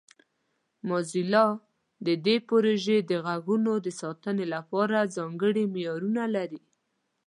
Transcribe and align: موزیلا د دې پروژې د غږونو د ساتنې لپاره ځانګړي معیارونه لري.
موزیلا 0.87 1.47
د 2.05 2.07
دې 2.25 2.35
پروژې 2.49 2.97
د 3.09 3.11
غږونو 3.25 3.73
د 3.85 3.87
ساتنې 4.01 4.45
لپاره 4.55 5.09
ځانګړي 5.15 5.63
معیارونه 5.73 6.23
لري. 6.35 6.61